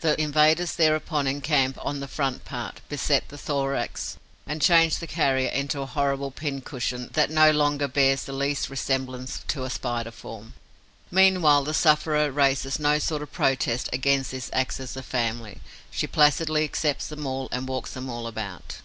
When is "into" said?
5.50-5.82